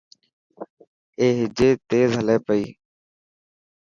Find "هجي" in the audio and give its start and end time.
1.39-1.69